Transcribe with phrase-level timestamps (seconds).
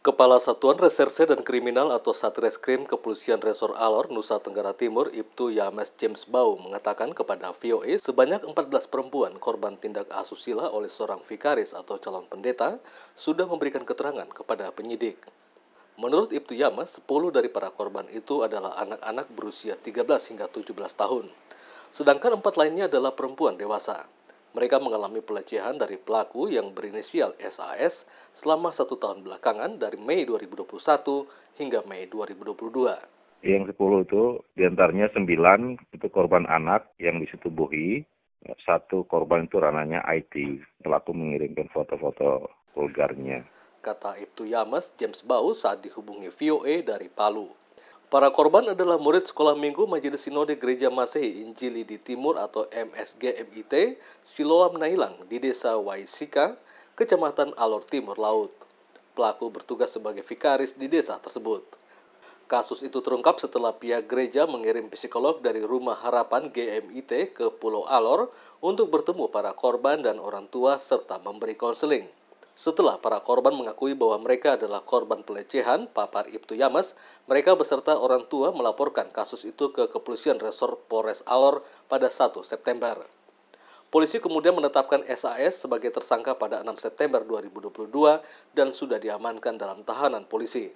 [0.00, 5.92] Kepala Satuan Reserse dan Kriminal atau Satreskrim Kepolisian Resor Alor, Nusa Tenggara Timur, Ibtu Yames
[6.00, 12.00] James Bau mengatakan kepada VOA sebanyak 14 perempuan korban tindak asusila oleh seorang vikaris atau
[12.00, 12.80] calon pendeta
[13.12, 15.20] sudah memberikan keterangan kepada penyidik.
[16.00, 21.28] Menurut Ibtu Yames, 10 dari para korban itu adalah anak-anak berusia 13 hingga 17 tahun.
[21.92, 24.08] Sedangkan empat lainnya adalah perempuan dewasa.
[24.50, 28.02] Mereka mengalami pelecehan dari pelaku yang berinisial SAS
[28.34, 30.66] selama satu tahun belakangan dari Mei 2021
[31.54, 33.46] hingga Mei 2022.
[33.46, 34.22] Yang 10 itu
[34.58, 38.02] di antaranya 9 itu korban anak yang disetubuhi,
[38.66, 40.34] satu korban itu ranahnya IT,
[40.82, 43.46] pelaku mengirimkan foto-foto vulgarnya.
[43.80, 47.59] Kata Ibtu Yamas James Bau saat dihubungi VOA dari Palu.
[48.10, 53.38] Para korban adalah murid sekolah minggu Majelis Sinode Gereja Masehi Injili di Timur atau MSG
[53.46, 56.58] MIT Siloam Nailang di Desa Waisika,
[56.98, 58.50] Kecamatan Alor Timur Laut.
[59.14, 61.62] Pelaku bertugas sebagai vikaris di desa tersebut.
[62.50, 68.34] Kasus itu terungkap setelah pihak gereja mengirim psikolog dari Rumah Harapan GMIT ke Pulau Alor
[68.58, 72.10] untuk bertemu para korban dan orang tua serta memberi konseling.
[72.58, 78.28] Setelah para korban mengakui bahwa mereka adalah korban pelecehan, papar Ibtu Yamas, mereka beserta orang
[78.28, 83.06] tua melaporkan kasus itu ke Kepolisian Resor Polres Alor pada 1 September.
[83.90, 87.90] Polisi kemudian menetapkan SAS sebagai tersangka pada 6 September 2022
[88.54, 90.70] dan sudah diamankan dalam tahanan polisi.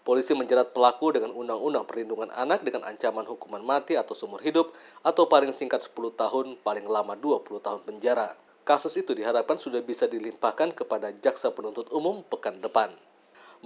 [0.00, 4.72] Polisi menjerat pelaku dengan Undang-Undang Perlindungan Anak dengan ancaman hukuman mati atau seumur hidup
[5.04, 8.32] atau paling singkat 10 tahun, paling lama 20 tahun penjara.
[8.70, 12.94] Kasus itu diharapkan sudah bisa dilimpahkan kepada Jaksa Penuntut Umum pekan depan.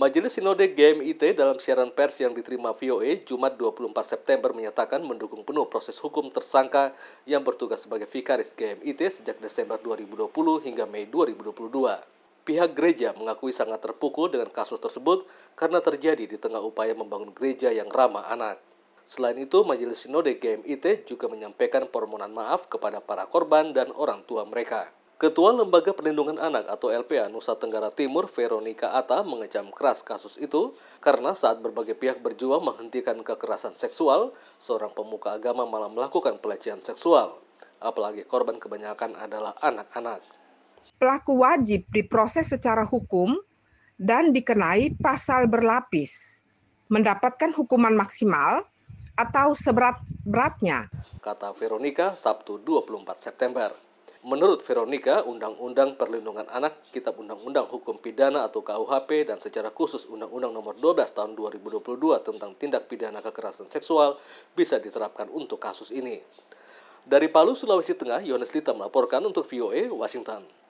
[0.01, 5.69] Majelis Sinode GMIT dalam siaran pers yang diterima VOA Jumat 24 September menyatakan mendukung penuh
[5.69, 6.97] proses hukum tersangka
[7.29, 10.33] yang bertugas sebagai vikaris GMIT sejak Desember 2020
[10.65, 11.53] hingga Mei 2022.
[12.49, 17.69] Pihak gereja mengakui sangat terpukul dengan kasus tersebut karena terjadi di tengah upaya membangun gereja
[17.69, 18.57] yang ramah anak.
[19.05, 24.49] Selain itu, Majelis Sinode GMIT juga menyampaikan permohonan maaf kepada para korban dan orang tua
[24.49, 24.89] mereka.
[25.15, 30.75] Ketua Lembaga Perlindungan Anak atau LPA Nusa Tenggara Timur, Veronica Atta, mengecam keras kasus itu
[30.99, 37.39] karena saat berbagai pihak berjuang menghentikan kekerasan seksual, seorang pemuka agama malah melakukan pelecehan seksual.
[37.79, 40.19] Apalagi korban kebanyakan adalah anak-anak.
[40.99, 43.39] Pelaku wajib diproses secara hukum
[44.01, 46.43] dan dikenai pasal berlapis,
[46.91, 48.67] mendapatkan hukuman maksimal
[49.15, 50.91] atau seberat-beratnya.
[51.23, 53.71] Kata Veronica Sabtu 24 September.
[54.25, 60.49] Menurut Veronica, Undang-Undang Perlindungan Anak, Kitab Undang-Undang Hukum Pidana atau KUHP dan secara khusus Undang-Undang
[60.49, 61.85] Nomor 12 Tahun 2022
[62.25, 64.17] tentang tindak pidana kekerasan seksual
[64.57, 66.25] bisa diterapkan untuk kasus ini.
[67.05, 70.64] Dari Palu, Sulawesi Tengah, Yones Lita melaporkan untuk VOA Washington.